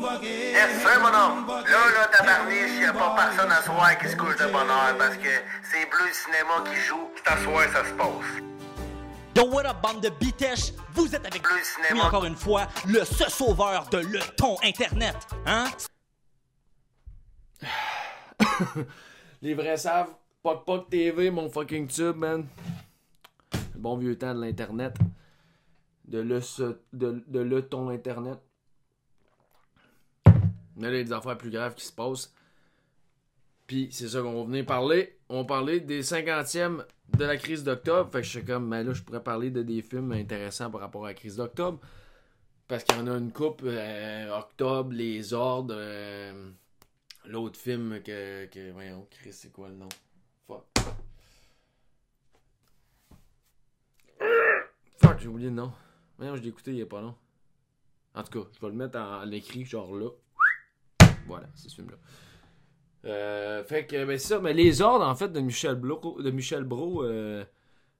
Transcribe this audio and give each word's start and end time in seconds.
Yes, 0.00 0.80
sir, 0.80 0.98
mon 1.00 1.08
homme. 1.08 1.46
Là, 1.46 1.62
là, 1.92 2.06
tabarniche, 2.10 2.80
y 2.80 2.84
a 2.84 2.92
pas 2.92 3.14
personne 3.16 3.52
à 3.52 3.60
soir 3.62 3.98
qui 3.98 4.08
se 4.08 4.16
couche 4.16 4.36
de 4.36 4.46
bonheur 4.46 4.96
parce 4.96 5.16
que 5.16 5.28
c'est 5.70 5.84
Bleu 5.90 6.10
Cinéma 6.12 6.64
qui 6.64 6.80
joue. 6.80 7.10
C'est 7.16 7.30
à 7.30 7.36
soir, 7.36 7.64
ça 7.70 7.84
se 7.84 7.92
passe. 7.92 8.42
Yo, 9.36 9.44
what 9.50 9.66
up, 9.66 9.76
bande 9.82 10.00
de 10.02 10.08
bitèches? 10.08 10.72
Vous 10.94 11.14
êtes 11.14 11.26
avec 11.26 11.42
Bleu 11.42 11.62
Cinéma. 11.62 12.06
encore 12.06 12.24
une 12.24 12.34
fois, 12.34 12.66
le 12.88 13.04
ce 13.04 13.28
sauveur 13.28 13.88
de 13.90 13.98
le 13.98 14.20
ton 14.36 14.56
Internet. 14.62 15.16
Hein? 15.44 15.66
Les 19.42 19.52
vrais 19.52 19.76
savent. 19.76 20.14
Poc 20.42 20.64
Poc 20.64 20.88
TV, 20.88 21.30
mon 21.30 21.50
fucking 21.50 21.86
tube, 21.86 22.16
man. 22.16 22.46
Le 23.52 23.80
bon 23.80 23.98
vieux 23.98 24.16
temps 24.16 24.34
de 24.34 24.40
l'internet. 24.40 24.96
De 26.06 26.20
le, 26.20 26.40
de, 26.94 27.22
de 27.26 27.40
le 27.40 27.68
ton 27.68 27.90
internet. 27.90 28.38
Là, 30.80 30.90
il 30.90 30.96
y 30.96 31.00
a 31.00 31.04
des 31.04 31.12
affaires 31.12 31.36
plus 31.38 31.50
graves 31.50 31.74
qui 31.74 31.84
se 31.84 31.92
passent. 31.92 32.32
Puis 33.66 33.88
c'est 33.92 34.08
ça 34.08 34.20
qu'on 34.20 34.34
va 34.34 34.44
venir 34.44 34.66
parler. 34.66 35.16
On 35.28 35.44
parler 35.44 35.80
des 35.80 36.02
50e 36.02 36.84
de 37.16 37.24
la 37.24 37.36
crise 37.36 37.62
d'octobre. 37.62 38.10
Fait 38.10 38.18
que 38.18 38.24
je 38.24 38.30
suis 38.30 38.44
comme, 38.44 38.66
mais 38.66 38.82
là, 38.82 38.92
je 38.92 39.02
pourrais 39.02 39.22
parler 39.22 39.50
de 39.50 39.62
des 39.62 39.82
films 39.82 40.12
intéressants 40.12 40.70
par 40.70 40.80
rapport 40.80 41.04
à 41.04 41.08
la 41.10 41.14
crise 41.14 41.36
d'octobre. 41.36 41.78
Parce 42.66 42.84
qu'il 42.84 42.96
y 42.96 43.00
en 43.00 43.06
a 43.06 43.16
une 43.16 43.32
coupe, 43.32 43.62
euh, 43.64 44.36
Octobre, 44.36 44.92
Les 44.92 45.32
Ordres, 45.32 45.74
euh, 45.76 46.50
l'autre 47.26 47.58
film 47.58 48.00
que, 48.02 48.46
que. 48.46 48.70
Voyons, 48.72 49.06
Chris, 49.10 49.32
c'est 49.32 49.52
quoi 49.52 49.68
le 49.68 49.74
nom? 49.74 49.88
Fuck. 50.46 50.64
Fuck, 54.98 55.18
j'ai 55.18 55.28
oublié 55.28 55.48
le 55.48 55.54
nom. 55.54 55.72
Voyons, 56.16 56.36
je 56.36 56.42
l'ai 56.42 56.48
écouté 56.48 56.72
il 56.72 56.78
y 56.78 56.82
a 56.82 56.86
pas 56.86 57.00
long. 57.00 57.14
En 58.14 58.22
tout 58.22 58.42
cas, 58.42 58.48
je 58.52 58.60
vais 58.60 58.68
le 58.68 58.76
mettre 58.76 58.98
en, 58.98 59.22
en 59.22 59.30
écrit, 59.30 59.64
genre 59.64 59.94
là. 59.94 60.10
Voilà, 61.26 61.46
c'est 61.54 61.68
ce 61.68 61.74
film-là. 61.76 61.96
Euh, 63.04 63.64
fait 63.64 63.86
que, 63.86 64.04
ben 64.04 64.18
ça. 64.18 64.40
Mais 64.40 64.52
les 64.52 64.82
ordres, 64.82 65.06
en 65.06 65.14
fait, 65.14 65.28
de 65.28 65.40
Michel 65.40 65.76
Bro, 65.76 66.20
de 66.20 66.30
Michel 66.30 66.64
Bro 66.64 67.04
euh, 67.04 67.44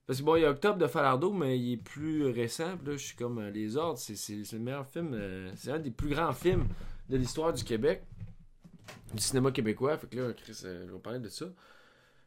parce 0.05 0.19
que 0.19 0.25
bon, 0.25 0.35
il 0.35 0.41
y 0.41 0.45
a 0.45 0.49
Octobre 0.51 0.77
de 0.77 0.87
Falardeau, 0.87 1.31
mais 1.31 1.57
il 1.57 1.73
est 1.73 1.77
plus 1.77 2.25
récent. 2.27 2.77
Là, 2.85 2.93
je 2.93 2.97
suis 2.97 3.15
comme, 3.15 3.39
euh, 3.39 3.49
les 3.49 3.77
ordres, 3.77 3.99
c'est, 3.99 4.33
le 4.51 4.59
meilleur 4.59 4.85
film. 4.85 5.17
c'est 5.55 5.71
un 5.71 5.79
des 5.79 5.91
plus 5.91 6.09
grands 6.09 6.33
films 6.33 6.67
de 7.09 7.17
l'histoire 7.17 7.53
du 7.53 7.63
Québec. 7.63 8.03
Du 9.13 9.21
cinéma 9.21 9.51
québécois. 9.51 9.97
Fait 9.97 10.07
que 10.07 10.19
là, 10.19 10.33
Chris, 10.33 10.63
vais 10.63 10.99
parler 10.99 11.19
de 11.19 11.29
ça. 11.29 11.45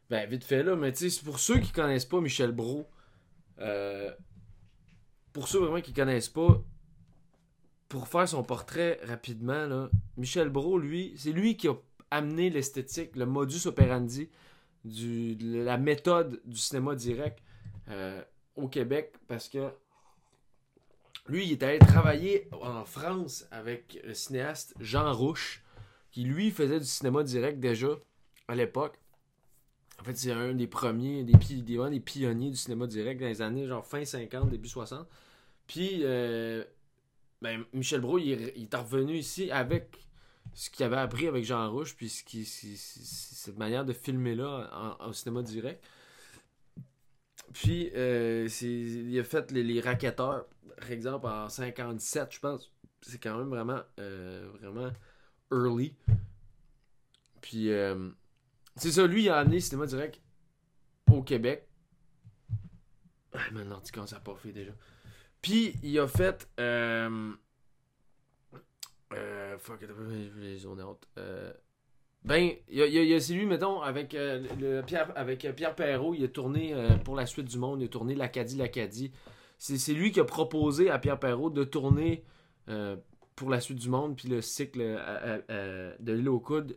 Ben, 0.09 0.29
vite 0.29 0.43
fait 0.43 0.63
là, 0.63 0.75
mais 0.75 0.91
tu 0.93 1.09
sais, 1.09 1.23
pour 1.23 1.39
ceux 1.39 1.59
qui 1.59 1.71
connaissent 1.71 2.05
pas 2.05 2.21
Michel 2.21 2.51
Bro, 2.51 2.87
pour 5.33 5.47
ceux 5.47 5.59
vraiment 5.59 5.81
qui 5.81 5.93
connaissent 5.93 6.29
pas, 6.29 6.63
pour 7.89 8.07
faire 8.07 8.27
son 8.27 8.43
portrait 8.43 8.99
rapidement, 9.03 9.65
là, 9.67 9.89
Michel 10.17 10.49
Brault, 10.49 10.79
lui, 10.79 11.13
c'est 11.17 11.31
lui 11.31 11.57
qui 11.57 11.67
a 11.67 11.75
amené 12.11 12.49
l'esthétique, 12.49 13.15
le 13.15 13.25
modus 13.25 13.67
operandi, 13.67 14.29
du, 14.83 15.35
la 15.39 15.77
méthode 15.77 16.41
du 16.45 16.57
cinéma 16.57 16.95
direct 16.95 17.39
euh, 17.89 18.21
au 18.55 18.67
Québec 18.67 19.13
parce 19.27 19.49
que 19.49 19.71
lui, 21.27 21.45
il 21.45 21.53
est 21.53 21.63
allé 21.63 21.79
travailler 21.79 22.47
en 22.61 22.85
France 22.85 23.47
avec 23.49 23.99
le 24.03 24.13
cinéaste 24.13 24.75
Jean 24.79 25.11
Rouche, 25.11 25.63
qui 26.11 26.23
lui 26.23 26.51
faisait 26.51 26.79
du 26.79 26.85
cinéma 26.85 27.23
direct 27.23 27.59
déjà 27.59 27.89
à 28.47 28.53
l'époque. 28.53 28.99
En 29.99 30.03
fait, 30.03 30.15
c'est 30.15 30.31
un 30.31 30.53
des 30.53 30.67
premiers, 30.67 31.23
des, 31.23 31.33
des, 31.33 31.89
des 31.89 31.99
pionniers 31.99 32.51
du 32.51 32.57
cinéma 32.57 32.85
direct 32.85 33.19
dans 33.19 33.27
les 33.27 33.41
années 33.41 33.65
genre 33.65 33.85
fin 33.85 34.05
50, 34.05 34.49
début 34.49 34.67
60. 34.67 35.07
Puis, 35.65 36.01
euh, 36.03 36.63
ben, 37.41 37.63
Michel 37.73 38.01
Brault, 38.01 38.19
il, 38.19 38.31
est- 38.31 38.75
revenu 38.75 39.15
ici 39.15 39.51
avec 39.51 39.97
ce 40.53 40.69
qu'il 40.69 40.85
avait 40.85 40.97
appris 40.97 41.27
avec 41.27 41.43
Jean 41.43 41.69
Rouge, 41.69 41.95
puis 41.95 42.09
ce 42.09 42.23
cette 42.75 43.57
manière 43.57 43.85
de 43.85 43.93
filmer 43.93 44.35
là 44.35 44.97
en, 44.99 45.13
cinéma 45.13 45.43
direct. 45.43 45.83
Puis, 47.53 47.91
euh, 47.95 48.47
il 48.61 49.19
a 49.19 49.23
fait 49.23 49.51
les, 49.51 49.79
raquetteurs, 49.81 50.45
par 50.77 50.91
exemple, 50.91 51.27
en 51.27 51.47
57, 51.49 52.33
je 52.33 52.39
pense. 52.39 52.71
C'est 53.01 53.21
quand 53.21 53.37
même 53.37 53.49
vraiment, 53.49 53.81
euh, 53.99 54.49
vraiment 54.59 54.91
early. 55.51 55.95
Puis, 57.41 57.69
euh, 57.69 58.09
c'est 58.75 58.91
ça, 58.91 59.05
lui, 59.05 59.23
il 59.23 59.29
a 59.29 59.37
amené 59.37 59.57
le 59.57 59.61
cinéma 59.61 59.85
direct 59.85 60.19
au 61.11 61.21
Québec. 61.21 61.67
Ah, 63.33 63.51
man, 63.51 63.69
l'ordi 63.69 63.91
commence 63.91 64.13
à 64.13 64.19
pas 64.19 64.35
fait 64.35 64.51
déjà. 64.51 64.71
Puis, 65.45 65.75
il 65.83 65.99
a 65.99 66.07
fait. 66.07 66.49
Euh, 66.59 67.31
euh, 69.13 69.57
fuck, 69.59 69.85
j'ai 70.41 70.57
zoné 70.57 70.81
out. 70.81 71.07
Euh, 71.19 71.53
ben, 72.23 72.51
il 72.67 72.79
y 72.79 73.13
a, 73.13 73.19
c'est 73.19 73.35
lui, 73.35 73.45
mettons, 73.45 73.79
avec, 73.79 74.15
euh, 74.15 74.81
Pierre, 74.81 75.11
avec 75.15 75.45
euh, 75.45 75.53
Pierre 75.53 75.75
Perrault, 75.75 76.15
il 76.15 76.23
a 76.23 76.29
tourné 76.29 76.73
pour 77.03 77.15
la 77.15 77.27
suite 77.27 77.45
du 77.45 77.59
monde, 77.59 77.79
il 77.79 77.85
a 77.85 77.89
tourné 77.89 78.15
l'Acadie, 78.15 78.57
l'Acadie. 78.57 79.11
C'est, 79.59 79.93
lui 79.93 80.11
qui 80.11 80.19
a 80.19 80.23
proposé 80.23 80.89
à 80.89 80.97
Pierre 80.97 81.19
Perrault 81.19 81.51
de 81.51 81.63
tourner 81.63 82.23
pour 83.35 83.51
la 83.51 83.59
suite 83.59 83.77
du 83.77 83.89
monde, 83.89 84.15
puis 84.15 84.27
le 84.27 84.41
cycle 84.41 84.79
de 84.79 86.11
l'île 86.11 86.29
aux 86.29 86.39
coudes 86.39 86.75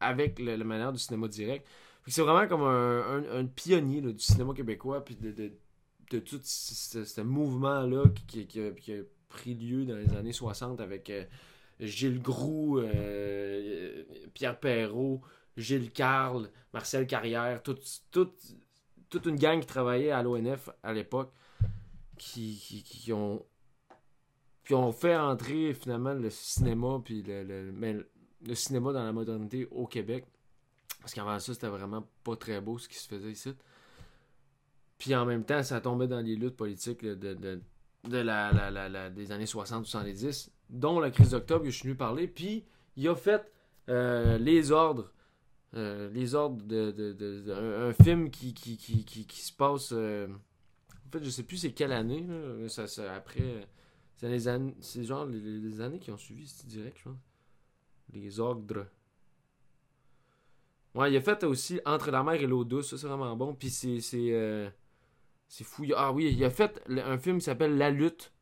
avec 0.00 0.38
le- 0.38 0.56
la 0.56 0.64
manière 0.64 0.92
du 0.92 0.98
cinéma 0.98 1.28
direct. 1.28 1.66
C'est 2.06 2.20
vraiment 2.20 2.46
comme 2.46 2.64
un, 2.64 3.46
pionnier 3.46 4.02
du 4.02 4.18
cinéma 4.18 4.52
québécois, 4.52 5.02
puis 5.02 5.16
de, 5.16 5.54
de 6.12 6.18
tout 6.18 6.40
ce, 6.42 7.20
mouvement-là 7.20 8.04
qui, 8.26 8.60
a, 8.60 9.02
pris 9.28 9.54
lieu 9.54 9.86
dans 9.86 9.96
les 9.96 10.14
années 10.14 10.32
60 10.32 10.80
avec 10.80 11.08
euh, 11.08 11.24
Gilles 11.80 12.20
Groux, 12.20 12.78
euh, 12.78 14.04
Pierre 14.34 14.60
Perrault, 14.60 15.22
Gilles 15.56 15.90
Carle, 15.90 16.50
Marcel 16.74 17.06
Carrière, 17.06 17.62
toute, 17.62 17.82
une 19.24 19.36
gang 19.36 19.60
qui 19.60 19.66
travaillait 19.66 20.10
à 20.10 20.22
l'ONF 20.22 20.70
à 20.82 20.92
l'époque, 20.92 21.32
qui, 22.18 22.84
qui, 22.84 23.12
ont 23.12 23.44
puis 24.62 24.74
ont 24.74 24.92
fait 24.92 25.16
entrer 25.16 25.74
finalement 25.74 26.14
le 26.14 26.30
cinéma 26.30 27.00
puis 27.04 27.22
le, 27.22 27.42
le, 27.42 27.72
mais 27.72 27.96
le 28.46 28.54
cinéma 28.54 28.92
dans 28.92 29.02
la 29.02 29.12
modernité 29.12 29.66
au 29.70 29.86
Québec. 29.86 30.24
Parce 31.00 31.14
qu'avant 31.14 31.38
ça, 31.40 31.52
c'était 31.52 31.68
vraiment 31.68 32.06
pas 32.22 32.36
très 32.36 32.60
beau 32.60 32.78
ce 32.78 32.88
qui 32.88 32.96
se 32.96 33.08
faisait 33.08 33.32
ici. 33.32 33.52
Puis 35.02 35.16
en 35.16 35.26
même 35.26 35.44
temps, 35.44 35.64
ça 35.64 35.80
tombait 35.80 36.06
dans 36.06 36.20
les 36.20 36.36
luttes 36.36 36.54
politiques 36.56 37.04
de, 37.04 37.34
de, 37.34 37.60
de 38.08 38.16
la, 38.18 38.52
la- 38.70 38.88
la- 38.88 39.10
des 39.10 39.32
années 39.32 39.46
60-70, 39.46 40.50
dont 40.70 41.00
la 41.00 41.10
crise 41.10 41.30
d'octobre 41.30 41.64
que 41.64 41.70
je 41.70 41.76
suis 41.76 41.88
venu 41.88 41.96
parler. 41.96 42.28
Puis 42.28 42.64
il 42.96 43.08
a 43.08 43.16
fait 43.16 43.50
euh, 43.88 44.38
Les 44.38 44.70
Ordres. 44.70 45.12
euh, 45.74 46.08
les 46.12 46.36
Ordres 46.36 46.62
de, 46.64 46.92
de- 46.92 47.52
un, 47.52 47.88
un 47.88 47.92
film 47.92 48.30
qui, 48.30 48.54
qui, 48.54 48.76
qui, 48.76 49.04
qui, 49.04 49.40
se 49.42 49.52
passe. 49.52 49.90
euh, 49.92 50.28
en 50.28 51.10
fait, 51.10 51.24
je 51.24 51.30
sais 51.30 51.42
plus 51.42 51.56
c'est 51.56 51.72
quelle 51.72 51.90
année. 51.92 52.24
ça, 52.68 52.84
après. 53.12 53.66
c'est 54.14 54.28
les 54.28 54.46
années. 54.46 54.76
C'est 54.80 55.02
genre 55.02 55.26
les, 55.26 55.80
années 55.80 55.98
qui 55.98 56.12
ont 56.12 56.16
suivi, 56.16 56.46
c'est 56.46 56.68
direct, 56.68 56.96
je 56.98 57.04
pense. 57.08 57.18
Les 58.12 58.38
Ordres. 58.38 58.86
Ouais, 60.94 61.10
il 61.12 61.16
a 61.16 61.20
fait 61.20 61.42
aussi 61.42 61.80
Entre 61.86 62.12
la 62.12 62.22
mer 62.22 62.34
et 62.34 62.46
l'eau 62.46 62.62
douce, 62.64 62.90
ça 62.90 62.98
c'est 62.98 63.08
vraiment 63.08 63.34
bon. 63.34 63.52
Puis 63.52 63.68
c'est. 63.70 63.98
C'est 64.00 64.72
c'est 65.52 65.64
fou. 65.64 65.84
Ah 65.94 66.12
oui, 66.12 66.32
il 66.34 66.42
a 66.46 66.48
fait 66.48 66.82
un 66.88 67.18
film 67.18 67.36
qui 67.36 67.44
s'appelle 67.44 67.76
La 67.76 67.90
lutte. 67.90 68.32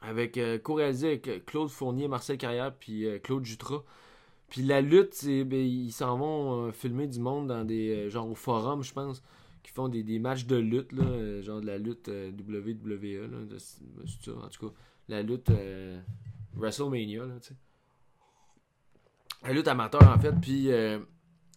Avec 0.00 0.36
euh, 0.36 0.58
avec 0.66 1.28
euh, 1.28 1.38
Claude 1.46 1.68
Fournier, 1.68 2.08
Marcel 2.08 2.36
Carrière, 2.38 2.74
puis 2.74 3.06
euh, 3.06 3.20
Claude 3.20 3.44
Jutras. 3.44 3.84
Puis 4.48 4.62
la 4.62 4.80
lutte, 4.80 5.24
ben, 5.24 5.60
ils 5.64 5.92
s'en 5.92 6.18
vont 6.18 6.66
euh, 6.66 6.72
filmer 6.72 7.06
du 7.06 7.20
monde 7.20 7.46
dans 7.46 7.64
des. 7.64 8.10
genre 8.10 8.28
au 8.28 8.34
forum, 8.34 8.82
je 8.82 8.92
pense. 8.92 9.22
Qui 9.62 9.70
font 9.70 9.86
des, 9.88 10.02
des 10.02 10.18
matchs 10.18 10.44
de 10.46 10.56
lutte, 10.56 10.90
là. 10.90 11.40
genre 11.40 11.60
de 11.60 11.66
la 11.66 11.78
lutte 11.78 12.08
WWE, 12.08 13.30
là. 13.30 13.44
de- 13.44 13.58
c'est 13.58 13.84
ça, 14.24 14.32
en 14.32 14.48
tout 14.48 14.66
cas. 14.68 14.74
La 15.08 15.22
lutte 15.22 15.52
WrestleMania, 16.56 17.26
là. 17.26 17.34
La 19.44 19.52
lutte 19.52 19.68
amateur, 19.68 20.02
en 20.02 20.18
fait. 20.18 20.34
Puis 20.40 20.68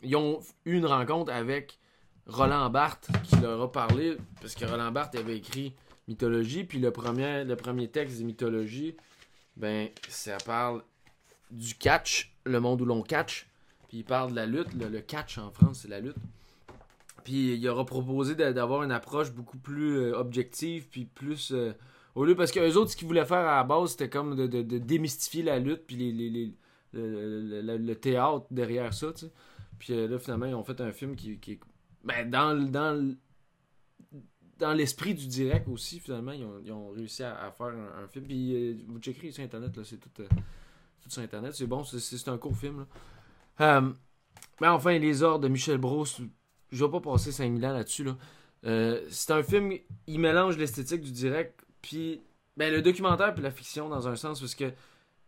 ils 0.04 0.16
ont 0.16 0.40
eu 0.66 0.78
une 0.78 0.86
rencontre 0.86 1.32
avec 1.34 1.80
Roland 2.28 2.70
Barthes 2.70 3.08
qui 3.24 3.36
leur 3.38 3.62
a 3.62 3.72
parlé. 3.72 4.18
Parce 4.42 4.56
que 4.56 4.66
Roland 4.66 4.92
Barthes 4.92 5.16
avait 5.16 5.38
écrit 5.38 5.74
Mythologie. 6.08 6.64
Puis 6.64 6.80
le 6.80 6.92
premier, 6.92 7.46
texte 7.90 8.20
de 8.20 8.24
Mythologie, 8.26 8.96
ben, 9.58 9.90
ça 10.10 10.38
parle 10.46 10.84
du 11.52 11.76
catch, 11.76 12.34
le 12.46 12.60
monde 12.60 12.82
où 12.82 12.86
l'on 12.86 13.02
catch. 13.02 13.48
Puis 13.88 13.98
il 14.00 14.04
parle 14.04 14.32
de 14.32 14.36
la 14.36 14.46
lutte. 14.46 14.74
Le, 14.74 15.00
catch 15.02 15.38
en 15.38 15.52
France, 15.52 15.80
c'est 15.84 15.88
la 15.88 16.00
lutte. 16.00 16.18
Puis 17.24 17.56
il 17.56 17.70
aura 17.70 17.86
proposé 17.86 18.36
d'a- 18.36 18.54
d'avoir 18.54 18.84
une 18.84 18.92
approche 18.92 19.32
beaucoup 19.32 19.58
plus 19.58 19.98
euh, 19.98 20.18
objective. 20.18 20.88
Puis 20.90 21.06
plus. 21.06 21.52
euh, 21.52 21.74
au 22.16 22.24
lieu, 22.26 22.36
parce 22.36 22.52
qu'eux 22.52 22.74
autres, 22.76 22.92
ce 22.92 22.98
qu'ils 22.98 23.08
voulaient 23.08 23.26
faire 23.26 23.38
à 23.48 23.58
la 23.58 23.64
base, 23.64 23.92
c'était 23.92 24.10
comme 24.10 24.36
de, 24.36 24.48
de- 24.48 24.78
démystifier 24.78 25.44
la 25.44 25.60
lutte. 25.60 25.86
Puis 25.88 25.96
les, 25.96 26.12
les- 26.12 26.30
les- 26.30 26.54
le, 26.94 27.42
le- 27.42 27.62
le- 27.62 27.78
le 27.78 27.96
théâtre 27.96 28.46
derrière 28.52 28.94
ça, 28.94 29.12
tu 29.12 29.26
sais. 29.26 29.32
Puis 29.80 29.94
euh, 29.94 30.08
là, 30.08 30.18
finalement, 30.20 30.46
ils 30.46 30.56
ont 30.56 30.64
fait 30.64 30.80
un 30.82 30.92
film 30.92 31.16
qui, 31.16 31.38
qui 31.40 31.54
est. 31.54 31.60
Ben, 32.06 32.30
dans, 32.30 32.56
dans, 32.70 33.16
dans 34.60 34.74
l'esprit 34.74 35.14
du 35.14 35.28
direct 35.28 35.68
aussi, 35.68 36.00
finalement, 36.00 36.32
ils 36.32 36.46
ont, 36.46 36.62
ils 36.64 36.72
ont 36.72 36.90
réussi 36.92 37.24
à, 37.24 37.52
faire 37.52 37.68
un, 37.68 38.08
film. 38.08 38.26
Puis 38.26 38.56
euh, 38.56 38.76
vous 38.88 39.00
checkerez 39.00 39.32
sur 39.32 39.44
Internet, 39.44 39.76
là, 39.76 39.84
c'est 39.84 39.98
tout. 39.98 40.22
euh, 40.22 40.28
sur 41.08 41.22
Internet. 41.22 41.54
C'est 41.54 41.68
bon, 41.68 41.84
c'est- 41.84 42.28
un 42.30 42.38
court 42.38 42.56
film. 42.56 42.80
là. 42.80 42.88
Euh, 43.80 43.92
mais 44.62 44.68
enfin, 44.68 44.98
Les 44.98 45.24
Ordres 45.24 45.44
de 45.44 45.48
Michel 45.50 45.78
Brault, 45.78 46.06
je 46.72 46.86
vais 46.86 46.92
pas 46.92 47.02
passer 47.02 47.32
5000 47.32 47.66
ans 47.66 47.74
là-dessus. 47.74 48.04
Là. 48.04 48.18
Euh, 48.66 49.06
c'est 49.10 49.32
un 49.32 49.44
film, 49.44 49.74
il 50.08 50.20
mélange 50.20 50.58
l'esthétique 50.58 51.02
du 51.02 51.12
direct, 51.12 51.66
puis 51.82 52.22
ben, 52.58 52.72
le 52.74 52.82
documentaire 52.82 53.34
puis 53.34 53.44
la 53.44 53.52
fiction 53.52 53.90
dans 53.90 54.08
un 54.08 54.16
sens, 54.16 54.40
parce 54.40 54.56
que, 54.56 54.72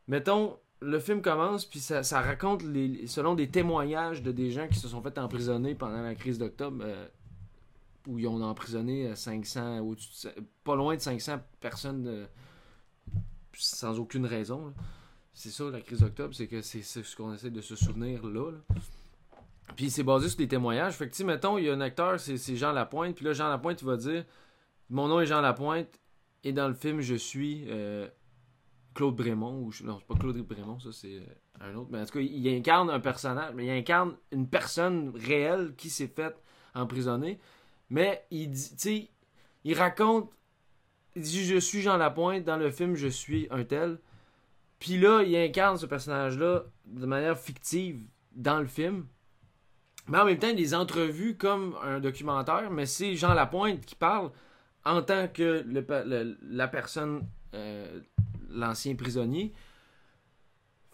mettons, 0.08 0.58
le 0.82 1.00
film 1.00 1.22
commence, 1.22 1.66
puis 1.66 1.80
ça, 1.80 2.02
raconte 2.22 2.64
les, 2.64 3.08
selon 3.08 3.34
des 3.36 3.50
témoignages 3.50 4.22
de 4.22 4.32
des 4.32 4.52
gens 4.52 4.68
qui 4.68 4.78
se 4.80 4.88
sont 4.88 5.02
fait 5.02 5.18
emprisonner 5.18 5.74
pendant 5.76 6.02
la 6.02 6.16
crise 6.16 6.38
d'octobre, 6.38 6.84
euh, 6.86 7.08
où 8.08 8.20
ils 8.20 8.28
ont 8.28 8.42
emprisonné 8.44 9.08
euh, 9.08 9.16
500, 9.16 9.80
au-dessus 9.80 10.10
de 10.10 10.30
cin- 10.30 10.44
pas 10.64 10.76
loin 10.76 10.96
de 10.96 11.02
500 11.02 11.40
personnes 11.60 12.06
euh, 12.08 12.26
sans 13.54 14.00
aucune 14.00 14.26
raison. 14.26 14.74
C'est 15.34 15.50
ça, 15.50 15.66
la 15.70 15.82
crise 15.82 16.00
d'octobre, 16.00 16.34
c'est 16.34 16.48
que 16.48 16.62
c'est 16.62 16.82
ce 16.82 17.16
qu'on 17.16 17.34
essaie 17.34 17.52
de 17.52 17.62
se 17.62 17.76
souvenir 17.76 18.26
là. 18.26 18.52
Puis 19.76 19.90
c'est 19.92 20.04
basé 20.04 20.30
sur 20.30 20.38
des 20.38 20.48
témoignages. 20.48 20.94
Fait 20.96 21.08
que, 21.10 21.16
tu 21.16 21.24
mettons, 21.24 21.58
il 21.58 21.66
y 21.66 21.70
a 21.70 21.74
un 21.74 21.82
acteur, 21.82 22.20
c'est 22.20 22.56
Jean 22.56 22.72
Lapointe. 22.72 23.16
Puis 23.16 23.26
là, 23.26 23.34
Jean 23.34 23.50
Lapointe, 23.50 23.82
il 23.82 23.86
va 23.86 23.98
dire 23.98 24.26
Mon 24.90 25.08
nom 25.08 25.20
est 25.20 25.26
Jean 25.28 25.42
Lapointe. 25.42 26.00
Et 26.44 26.54
dans 26.54 26.68
le 26.68 26.74
film, 26.74 27.02
je 27.02 27.16
suis 27.16 27.66
euh, 27.68 28.08
Claude 28.98 29.16
Brémond. 29.16 29.60
Ou 29.60 29.72
non, 29.84 30.00
c'est 30.00 30.08
pas 30.08 30.16
Claude 30.16 30.38
Brémond, 30.38 30.80
ça, 30.80 30.90
c'est 30.92 31.18
euh, 31.18 31.62
un 31.62 31.76
autre. 31.76 31.90
Mais 31.92 32.02
en 32.02 32.06
tout 32.06 32.14
cas, 32.14 32.20
il, 32.20 32.48
incarne 32.50 32.90
un 32.90 33.00
personnage. 33.00 33.54
Mais 33.54 33.66
il 33.66 33.70
incarne 33.70 34.16
une 34.32 34.50
personne 34.50 35.14
réelle 35.16 35.76
qui 35.78 35.90
s'est 35.92 36.08
faite 36.08 36.42
emprisonner. 36.74 37.40
Mais 37.92 38.26
il 38.32 38.50
dit, 38.50 39.12
il 39.64 39.78
raconte. 39.78 40.32
Il 41.16 41.22
dit 41.22 41.46
Je 41.46 41.58
suis 41.58 41.82
Jean 41.82 41.98
Lapointe. 41.98 42.44
Dans 42.44 42.58
le 42.58 42.72
film, 42.72 42.96
je 42.96 43.08
suis 43.08 43.48
un 43.52 43.64
tel. 43.64 44.00
Puis 44.80 44.98
là, 44.98 45.22
il 45.22 45.36
incarne 45.36 45.78
ce 45.78 45.86
personnage-là 45.86 46.64
de 46.86 47.06
manière 47.06 47.38
fictive 47.38 48.04
dans 48.34 48.60
le 48.60 48.68
film. 48.68 49.06
Mais 50.08 50.18
en 50.18 50.26
même 50.26 50.40
temps, 50.40 50.48
il 50.48 50.56
des 50.56 50.74
entrevues 50.74 51.38
comme 51.38 51.76
un 51.84 52.00
documentaire, 52.00 52.72
mais 52.72 52.86
c'est 52.86 53.16
Jean 53.16 53.34
Lapointe 53.34 53.86
qui 53.86 53.96
parle 53.96 54.32
en 54.86 55.02
tant 55.02 55.28
que 55.28 55.66
la 56.50 56.68
personne, 56.68 57.28
euh, 57.54 58.00
l'ancien 58.50 58.96
prisonnier. 58.96 59.54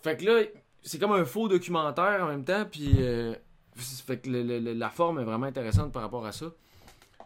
Fait 0.01 0.17
que 0.17 0.25
là, 0.25 0.43
c'est 0.81 0.99
comme 0.99 1.13
un 1.13 1.25
faux 1.25 1.47
documentaire 1.47 2.21
en 2.23 2.27
même 2.27 2.43
temps, 2.43 2.65
puis 2.69 2.95
euh, 2.99 3.33
fait 3.75 4.19
que 4.19 4.29
la 4.29 4.89
forme 4.89 5.19
est 5.19 5.23
vraiment 5.23 5.45
intéressante 5.45 5.91
par 5.91 6.01
rapport 6.01 6.25
à 6.25 6.33
ça. 6.33 6.47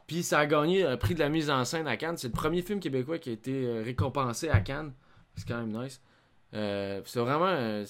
Puis 0.05 0.23
ça 0.23 0.39
a 0.39 0.45
gagné 0.45 0.83
un 0.83 0.95
prix 0.95 1.15
de 1.15 1.19
la 1.19 1.27
mise 1.27 1.49
en 1.49 1.65
scène 1.65 1.87
à 1.87 1.97
Cannes. 1.97 2.17
C'est 2.17 2.27
le 2.27 2.33
premier 2.33 2.61
film 2.61 2.79
québécois 2.79 3.17
qui 3.17 3.29
a 3.29 3.33
été 3.33 3.65
euh, 3.65 3.81
récompensé 3.83 4.47
à 4.47 4.61
Cannes. 4.61 4.93
C'est 5.35 5.47
quand 5.47 5.57
même 5.57 5.83
nice. 5.83 6.01
Euh, 6.53 7.01
c'est 7.03 7.19
vraiment, 7.19 7.83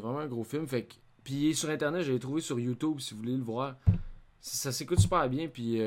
vraiment 0.00 0.20
un 0.20 0.28
gros 0.28 0.44
film. 0.44 0.68
Fait 0.68 0.84
que, 0.84 0.94
puis 1.24 1.54
sur 1.54 1.70
internet, 1.70 2.02
je 2.02 2.12
l'ai 2.12 2.20
trouvé 2.20 2.42
sur 2.42 2.60
YouTube 2.60 3.00
si 3.00 3.14
vous 3.14 3.20
voulez 3.20 3.36
le 3.36 3.42
voir. 3.42 3.76
Ça, 4.40 4.70
s'écoute 4.70 5.00
super 5.00 5.28
bien. 5.28 5.48
Puis 5.48 5.78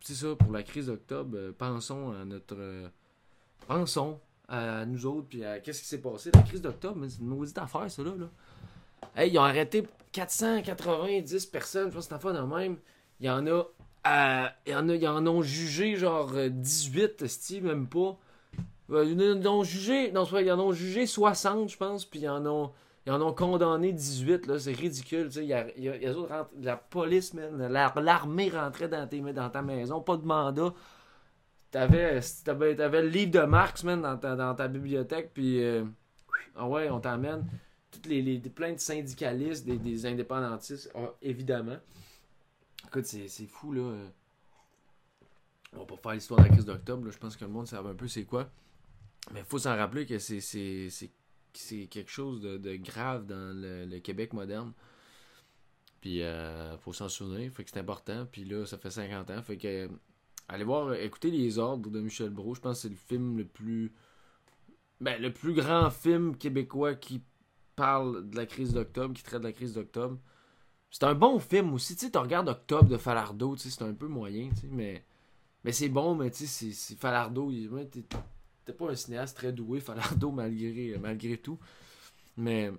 c'est 0.00 0.14
ça, 0.14 0.34
pour 0.34 0.50
la 0.50 0.62
crise 0.62 0.86
d'octobre, 0.86 1.52
pensons 1.52 2.10
à 2.12 2.24
notre. 2.24 2.56
pensons 3.68 4.18
nous 4.86 5.06
autres, 5.06 5.28
puis 5.28 5.44
à 5.44 5.60
qu'est-ce 5.60 5.80
qui 5.82 5.86
s'est 5.88 6.00
passé. 6.00 6.30
La 6.34 6.42
crise 6.42 6.62
d'octobre, 6.62 7.04
c'est 7.08 7.20
une 7.20 7.26
maudite 7.28 7.58
affaire, 7.58 7.90
ça 7.90 8.02
là. 8.02 8.12
Hey, 9.16 9.30
ils 9.32 9.38
ont 9.38 9.42
arrêté 9.42 9.86
490 10.12 11.46
personnes, 11.46 11.90
je 11.90 11.94
pense 11.94 12.04
que 12.04 12.08
c'est 12.10 12.14
affaire 12.14 12.34
de 12.34 12.40
même. 12.54 12.76
Il 13.20 13.26
y 13.26 13.30
en 13.30 13.46
a. 13.46 13.64
euh, 14.06 14.46
il 14.66 14.72
y 14.72 14.76
en 14.76 14.88
a, 14.88 14.94
ils 14.94 15.08
en 15.08 15.26
ont 15.26 15.42
jugé 15.42 15.96
genre 15.96 16.32
euh, 16.34 16.48
18, 16.50 17.26
style, 17.26 17.64
même 17.64 17.86
pas. 17.88 18.16
Euh, 18.90 19.04
Ils 19.04 19.46
en 19.46 19.52
ont 19.54 19.64
jugé, 19.64 20.12
non, 20.12 20.24
ils 20.24 20.50
en 20.52 20.58
ont 20.60 20.72
jugé 20.72 21.06
60, 21.06 21.70
je 21.70 21.76
pense, 21.76 22.04
puis 22.06 22.20
ils 22.20 22.28
en 22.28 22.44
ont, 22.46 22.72
ils 23.06 23.12
en 23.12 23.20
ont 23.22 23.32
condamné 23.34 23.92
18, 23.92 24.46
là, 24.46 24.58
c'est 24.58 24.72
ridicule, 24.72 25.28
tu 25.28 25.46
sais, 25.46 26.46
la 26.60 26.76
police, 26.76 27.34
l'armée 27.34 28.48
rentrait 28.50 28.88
dans 28.88 29.50
ta 29.50 29.62
maison, 29.62 30.00
pas 30.00 30.16
de 30.16 30.24
mandat, 30.24 30.72
t'avais, 31.70 32.20
t'avais, 32.44 32.76
t'avais 32.76 33.02
le 33.02 33.08
livre 33.08 33.32
de 33.32 33.40
Marx, 33.40 33.84
man, 33.84 34.02
dans 34.02 34.16
ta, 34.16 34.36
dans 34.36 34.54
ta 34.54 34.68
bibliothèque, 34.68 35.30
puis, 35.32 35.62
euh, 35.62 35.84
ah 36.56 36.68
ouais, 36.68 36.90
on 36.90 37.00
t'emmène, 37.00 37.46
toutes 37.90 38.06
les, 38.06 38.22
les, 38.22 38.38
plein 38.38 38.72
de 38.72 38.78
syndicalistes, 38.78 39.64
des, 39.64 39.78
des 39.78 40.06
indépendantistes, 40.06 40.92
évidemment, 41.22 41.78
écoute, 42.86 43.04
c'est, 43.04 43.28
c'est 43.28 43.46
fou, 43.46 43.72
là, 43.72 43.82
euh. 43.82 44.08
on 45.74 45.80
va 45.80 45.84
pas 45.84 45.96
faire 45.96 46.12
l'histoire 46.12 46.40
de 46.40 46.44
la 46.46 46.50
crise 46.50 46.64
d'octobre, 46.64 47.04
là, 47.04 47.10
je 47.10 47.18
pense 47.18 47.36
que 47.36 47.44
le 47.44 47.50
monde 47.50 47.66
savait 47.66 47.90
un 47.90 47.94
peu 47.94 48.08
c'est 48.08 48.24
quoi, 48.24 48.50
mais 49.32 49.42
faut 49.44 49.58
s'en 49.58 49.76
rappeler 49.76 50.06
que 50.06 50.18
c'est, 50.18 50.40
c'est, 50.40 50.88
c'est, 50.90 51.10
c'est 51.52 51.86
quelque 51.86 52.10
chose 52.10 52.40
de, 52.40 52.56
de 52.56 52.76
grave 52.76 53.26
dans 53.26 53.54
le, 53.54 53.84
le 53.84 53.98
Québec 54.00 54.32
moderne. 54.32 54.72
Puis 56.00 56.22
euh, 56.22 56.76
faut 56.78 56.92
s'en 56.92 57.08
souvenir, 57.08 57.52
fait 57.52 57.64
que 57.64 57.70
c'est 57.70 57.80
important. 57.80 58.26
Puis 58.30 58.44
là, 58.44 58.64
ça 58.66 58.78
fait 58.78 58.90
50 58.90 59.30
ans. 59.30 59.42
Fait 59.42 59.56
que 59.56 59.86
euh, 59.86 59.88
allez 60.48 60.64
voir, 60.64 60.88
euh, 60.88 60.94
écoutez 60.94 61.30
Les 61.30 61.58
Ordres 61.58 61.90
de 61.90 62.00
Michel 62.00 62.30
Brault. 62.30 62.54
Je 62.54 62.60
pense 62.60 62.76
que 62.78 62.82
c'est 62.82 62.88
le 62.88 62.94
film 62.96 63.38
le 63.38 63.44
plus. 63.44 63.92
Ben, 65.00 65.20
le 65.22 65.32
plus 65.32 65.52
grand 65.54 65.90
film 65.90 66.36
québécois 66.36 66.94
qui 66.94 67.22
parle 67.76 68.28
de 68.28 68.36
la 68.36 68.46
crise 68.46 68.72
d'octobre, 68.72 69.14
qui 69.14 69.22
traite 69.22 69.40
de 69.42 69.46
la 69.46 69.52
crise 69.52 69.74
d'octobre. 69.74 70.18
C'est 70.90 71.04
un 71.04 71.14
bon 71.14 71.38
film 71.38 71.72
aussi. 71.74 71.94
Tu 71.94 72.06
sais, 72.06 72.10
tu 72.10 72.18
regardes 72.18 72.48
Octobre 72.48 72.88
de 72.88 72.96
Falardeau, 72.96 73.54
tu 73.54 73.62
sais, 73.62 73.70
c'est 73.70 73.84
un 73.84 73.94
peu 73.94 74.08
moyen, 74.08 74.48
tu 74.50 74.62
sais, 74.62 74.68
mais. 74.70 75.04
Mais 75.64 75.72
c'est 75.72 75.88
bon, 75.88 76.14
mais 76.14 76.30
tu 76.30 76.46
sais, 76.46 76.70
c'est- 76.72 76.96
Falardeau. 76.98 77.52
t'es- 77.90 78.72
pas 78.72 78.90
un 78.90 78.94
cinéaste 78.94 79.36
très 79.36 79.52
doué, 79.52 79.80
Falardeau, 79.80 80.30
malgré, 80.30 80.96
malgré 80.98 81.36
tout. 81.38 81.58
Mais 82.36 82.70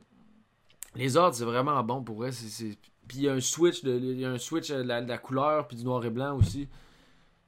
les 0.95 1.17
ordres, 1.17 1.35
c'est 1.35 1.45
vraiment 1.45 1.81
bon 1.83 2.03
pour 2.03 2.17
vrai. 2.17 2.31
c'est- 2.31 2.77
Puis 3.07 3.17
il 3.19 3.23
y 3.23 3.29
a 3.29 3.33
un 3.33 3.39
switch, 3.41 3.83
de, 3.83 3.97
y 3.97 4.25
a 4.25 4.31
un 4.31 4.37
switch 4.37 4.69
euh, 4.71 4.83
la, 4.83 5.01
de 5.01 5.07
la 5.09 5.17
couleur, 5.17 5.67
puis 5.67 5.77
du 5.77 5.83
noir 5.83 6.03
et 6.05 6.09
blanc 6.09 6.37
aussi. 6.37 6.67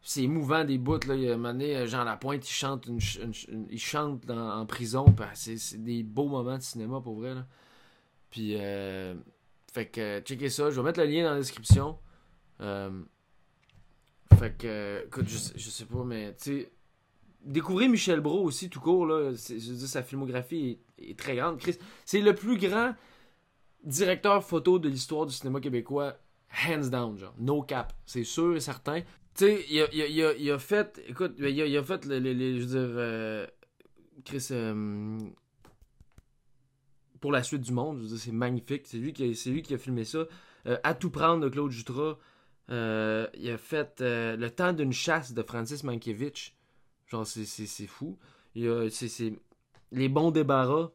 C'est 0.01 0.23
émouvant 0.23 0.63
des 0.63 0.77
bouts. 0.77 0.99
Là. 1.07 1.15
Il 1.15 1.23
y 1.23 1.29
a 1.29 1.33
un 1.33 1.37
moment 1.37 1.53
donné, 1.53 1.85
Jean 1.87 2.03
Lapointe, 2.03 2.49
il 2.49 2.53
chante, 2.53 2.87
chante 3.77 4.29
en 4.29 4.65
prison. 4.65 5.05
puis 5.05 5.25
C'est 5.33 5.83
des 5.83 6.03
beaux 6.03 6.27
moments 6.27 6.57
de 6.57 6.63
cinéma 6.63 6.99
pour 7.01 7.15
vrai. 7.15 7.35
Là. 7.35 7.45
Puis, 8.31 8.55
euh, 8.57 9.13
fait 9.71 9.87
que, 9.87 10.21
checkez 10.21 10.49
ça. 10.49 10.71
Je 10.71 10.77
vais 10.77 10.83
mettre 10.83 10.99
le 10.99 11.05
lien 11.05 11.23
dans 11.25 11.31
la 11.31 11.39
description. 11.39 11.99
Euh, 12.61 13.03
fait 14.39 14.57
que, 14.57 15.07
je, 15.17 15.37
je 15.55 15.69
sais 15.69 15.85
pas, 15.85 16.03
mais 16.03 16.33
tu 16.35 16.61
sais, 16.61 16.71
découvrez 17.43 17.87
Michel 17.87 18.21
Brault 18.21 18.43
aussi, 18.43 18.69
tout 18.69 18.79
court. 18.79 19.05
Là, 19.05 19.33
je 19.33 19.53
veux 19.53 19.75
dire, 19.75 19.87
sa 19.87 20.03
filmographie 20.03 20.79
est, 20.97 21.11
est 21.11 21.19
très 21.19 21.35
grande. 21.35 21.57
Chris, 21.57 21.77
c'est 22.05 22.21
le 22.21 22.33
plus 22.33 22.57
grand 22.57 22.95
directeur 23.83 24.43
photo 24.43 24.79
de 24.79 24.89
l'histoire 24.89 25.25
du 25.25 25.33
cinéma 25.33 25.59
québécois, 25.59 26.17
hands 26.67 26.89
down, 26.89 27.17
genre. 27.17 27.33
No 27.39 27.61
cap. 27.61 27.93
C'est 28.05 28.23
sûr 28.23 28.55
et 28.55 28.59
certain. 28.59 29.01
Tu 29.35 29.45
sais, 29.45 29.65
il 29.69 30.51
a, 30.51 30.59
fait, 30.59 31.01
écoute, 31.07 31.35
il 31.37 31.77
a, 31.77 31.83
fait, 31.83 32.03
je 32.03 32.09
veux 32.09 32.65
dire, 32.65 32.79
euh, 32.79 33.47
Chris, 34.25 34.47
euh, 34.51 35.17
pour 37.21 37.31
la 37.31 37.41
suite 37.41 37.61
du 37.61 37.71
monde, 37.71 37.97
je 37.97 38.01
veux 38.03 38.09
dire, 38.09 38.17
c'est 38.17 38.31
magnifique. 38.31 38.83
C'est 38.85 38.97
lui, 38.97 39.13
qui 39.13 39.23
lui 39.23 39.61
qui 39.61 39.73
a 39.73 39.77
filmé 39.77 40.03
ça. 40.03 40.25
Euh, 40.67 40.77
à 40.83 40.93
tout 40.93 41.09
prendre 41.09 41.43
de 41.43 41.49
Claude 41.49 41.71
Jutras. 41.71 42.17
Il 42.69 42.73
a 43.49 43.57
fait 43.57 44.01
Le 44.01 44.47
temps 44.49 44.73
d'une 44.73 44.93
chasse 44.93 45.33
de 45.33 45.43
Francis 45.43 45.83
Mankiewicz. 45.83 46.53
Genre, 47.07 47.25
c'est, 47.25 47.87
fou. 47.87 48.17
Il 48.53 48.67
a, 48.67 48.89
c'est, 48.89 49.07
c'est 49.07 49.33
Les 49.91 50.09
bons 50.09 50.31
débarras 50.31 50.91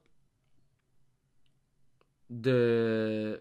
de 2.28 3.40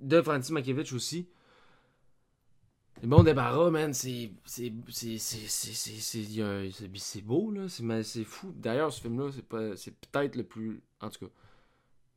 de 0.00 0.22
Francis 0.22 0.50
Mankiewicz 0.50 0.92
aussi. 0.92 1.28
Les 3.00 3.06
bons 3.06 3.22
débarras, 3.22 3.70
man, 3.70 3.94
c'est 3.94 4.32
c'est 4.44 4.70
beau 7.22 7.50
là, 7.52 7.68
c'est 7.68 8.24
fou. 8.24 8.52
D'ailleurs, 8.56 8.92
ce 8.92 9.00
film 9.00 9.20
là, 9.20 9.30
c'est 9.76 9.94
peut-être 9.94 10.34
le 10.36 10.42
plus 10.42 10.82
en 11.00 11.08
tout 11.08 11.26
cas, 11.26 11.32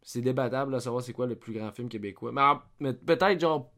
c'est 0.01 0.21
débattable 0.21 0.73
de 0.73 0.79
savoir 0.79 1.03
c'est 1.03 1.13
quoi 1.13 1.27
le 1.27 1.35
plus 1.35 1.53
grand 1.53 1.71
film 1.71 1.87
québécois. 1.87 2.31
Mais, 2.31 2.41
mais 2.79 2.93
peut-être 2.93 3.39
genre 3.39 3.71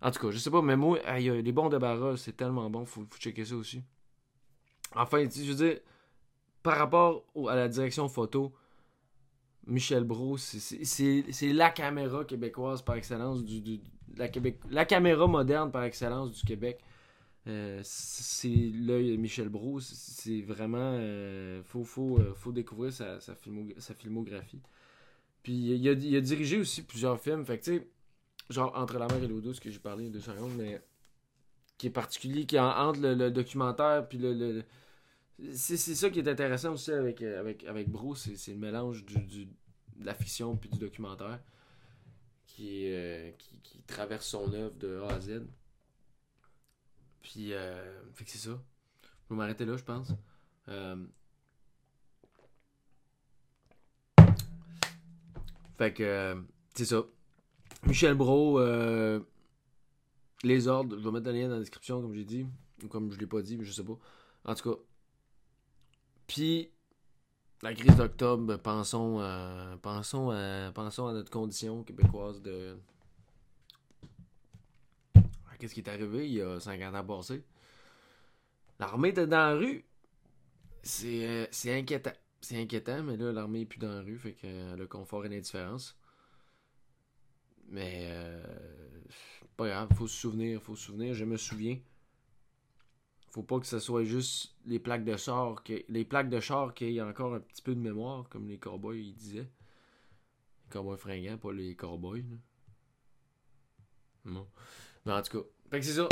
en 0.00 0.10
tout 0.10 0.20
cas, 0.20 0.30
je 0.30 0.38
sais 0.38 0.50
pas, 0.50 0.62
mais 0.62 0.76
moi, 0.76 0.98
aïe, 1.04 1.30
aïe, 1.30 1.42
les 1.42 1.52
bons 1.52 1.68
débarras, 1.68 2.16
c'est 2.16 2.36
tellement 2.36 2.70
bon, 2.70 2.84
faut, 2.84 3.04
faut 3.10 3.18
checker 3.18 3.44
ça 3.44 3.56
aussi. 3.56 3.82
Enfin, 4.94 5.24
je 5.28 5.42
veux 5.42 5.54
dire, 5.54 5.80
par 6.62 6.78
rapport 6.78 7.24
à 7.48 7.56
la 7.56 7.68
direction 7.68 8.08
photo, 8.08 8.52
Michel 9.66 10.04
Brault, 10.04 10.36
c'est- 10.38 10.82
la 11.52 11.70
caméra 11.70 12.24
québécoise 12.24 12.82
par 12.82 12.96
excellence, 12.96 13.44
du, 13.44 13.60
du- 13.60 13.80
la, 14.16 14.28
Québec, 14.28 14.58
la 14.70 14.84
caméra 14.84 15.26
moderne 15.26 15.70
par 15.72 15.82
excellence 15.84 16.32
du 16.32 16.42
Québec. 16.44 16.78
Euh, 17.48 17.80
c'est 17.84 18.48
l'œil 18.48 19.12
de 19.12 19.16
Michel 19.16 19.48
Brault, 19.48 19.80
c'est- 19.80 20.42
vraiment. 20.42 20.78
euh, 20.98 21.62
faut, 21.64 21.84
faut, 21.84 22.18
euh, 22.18 22.34
faut 22.34 22.52
découvrir 22.52 22.92
sa, 22.92 23.20
sa, 23.20 23.34
sa 23.78 23.94
filmographie. 23.94 24.60
Puis 25.42 25.52
il 25.52 25.88
a, 25.88 25.92
il 25.92 26.16
a 26.16 26.20
dirigé 26.20 26.58
aussi 26.58 26.82
plusieurs 26.82 27.20
films, 27.20 27.44
fait 27.44 27.58
que 27.58 27.64
tu 27.64 27.76
sais, 27.78 27.88
genre 28.50 28.72
Entre 28.76 28.98
la 28.98 29.06
mer 29.06 29.22
et 29.22 29.28
l'eau 29.28 29.40
douce 29.40 29.60
que 29.60 29.70
j'ai 29.70 29.78
parlé 29.78 30.10
secondes, 30.20 30.52
mais 30.56 30.80
qui 31.78 31.88
est 31.88 31.90
particulier, 31.90 32.46
qui 32.46 32.56
est 32.56 32.60
en- 32.60 32.88
entre 32.88 33.00
le, 33.00 33.14
documentaire 33.30 34.08
puis 34.08 34.18
le- 34.52 34.64
c'est 35.52 35.76
ça 35.76 36.10
qui 36.10 36.18
est 36.20 36.28
intéressant 36.28 36.72
aussi 36.72 36.92
avec, 36.92 37.20
euh, 37.22 37.40
avec, 37.40 37.64
avec 37.64 37.88
Bro, 37.90 38.14
c'est 38.14 38.36
le 38.48 38.58
mélange 38.58 39.04
du, 39.04 39.18
du- 39.24 39.46
de 39.46 40.04
la 40.04 40.14
fiction 40.14 40.56
puis 40.56 40.70
du 40.70 40.78
documentaire 40.78 41.40
qui, 42.46 42.90
euh, 42.92 43.30
qui, 43.32 43.58
qui 43.60 43.82
traverse 43.82 44.26
son 44.26 44.52
œuvre 44.52 44.74
de 44.76 45.00
A 45.02 45.14
à 45.14 45.20
Z. 45.20 45.42
Puis, 47.22 47.52
euh, 47.52 48.02
fait 48.14 48.24
que 48.24 48.30
c'est 48.30 48.38
ça. 48.38 48.58
Je 49.02 49.34
vais 49.34 49.36
m'arrêter 49.36 49.64
là, 49.64 49.76
je 49.76 49.84
pense. 49.84 50.12
Euh, 50.68 51.04
fait 55.76 55.92
que, 55.92 56.42
c'est 56.74 56.84
ça. 56.86 57.04
Michel 57.84 58.14
Bro, 58.14 58.60
les 60.42 60.68
ordres, 60.68 60.98
je 60.98 61.04
vais 61.04 61.10
mettre 61.10 61.26
le 61.26 61.32
lien 61.32 61.48
dans 61.48 61.54
la 61.54 61.60
description, 61.60 62.00
comme 62.00 62.14
j'ai 62.14 62.24
dit. 62.24 62.46
Ou 62.84 62.88
comme 62.88 63.10
je 63.10 63.18
l'ai 63.18 63.26
pas 63.26 63.42
dit, 63.42 63.56
mais 63.56 63.64
je 63.64 63.72
sais 63.72 63.84
pas. 63.84 63.98
En 64.44 64.54
tout 64.54 64.72
cas. 64.72 64.78
Puis, 66.26 66.70
la 67.62 67.74
crise 67.74 67.96
d'octobre, 67.96 68.56
pensons, 68.58 69.20
à- 69.20 69.76
pensons, 69.82 70.30
à, 70.30 70.72
pensons 70.74 71.08
à 71.08 71.12
notre 71.12 71.30
condition 71.30 71.84
québécoise 71.84 72.42
de. 72.42 72.76
à 75.50 75.56
Qu'est-ce 75.58 75.74
qui 75.74 75.80
est 75.80 75.88
arrivé 75.88 76.26
il 76.28 76.34
y 76.34 76.42
a 76.42 76.60
50 76.60 76.94
ans 76.94 77.04
passés? 77.04 77.42
L'armée 78.78 79.10
était 79.10 79.26
dans 79.26 79.36
la 79.36 79.54
rue. 79.54 79.84
C'est 80.82 81.26
euh, 81.26 81.46
inquiétant. 81.78 82.12
C'est 82.40 82.60
inquiétant, 82.60 83.02
mais 83.02 83.16
là, 83.16 83.32
l'armée 83.32 83.62
est 83.62 83.66
plus 83.66 83.78
dans 83.78 83.92
la 83.92 84.00
rue, 84.02 84.18
fait 84.18 84.32
que 84.34 84.46
euh, 84.46 84.76
le 84.76 84.86
confort 84.86 85.24
et 85.26 85.28
l'indifférence. 85.28 85.96
Mais, 87.68 88.06
euh, 88.10 88.42
pas 89.56 89.68
grave, 89.68 89.88
faut 89.94 90.06
se 90.08 90.16
souvenir, 90.16 90.62
faut 90.62 90.76
se 90.76 90.84
souvenir, 90.86 91.14
je 91.14 91.24
me 91.24 91.36
souviens. 91.36 91.78
Faut 93.36 93.42
pas 93.42 93.60
que 93.60 93.66
ce 93.66 93.78
soit 93.78 94.04
juste 94.04 94.54
les 94.64 94.78
plaques 94.78 95.04
de 95.04 95.14
char, 95.14 95.62
que, 95.62 95.84
les 95.90 96.06
plaques 96.06 96.30
de 96.30 96.40
char 96.40 96.72
qui 96.72 96.96
aient 96.96 97.02
encore 97.02 97.34
un 97.34 97.40
petit 97.40 97.60
peu 97.60 97.74
de 97.74 97.80
mémoire, 97.80 98.30
comme 98.30 98.48
les 98.48 98.56
cowboys 98.56 98.98
ils 98.98 99.14
disaient. 99.14 99.40
Les 100.64 100.70
cowboys 100.70 100.96
fringants, 100.96 101.36
pas 101.36 101.52
les 101.52 101.76
cowboys. 101.76 102.24
là. 102.30 102.36
Non. 104.24 104.46
Mais 105.04 105.12
en 105.12 105.20
tout 105.20 105.38
cas, 105.38 105.46
fait 105.70 105.80
que 105.80 105.84
c'est 105.84 105.92
ça. 105.92 106.08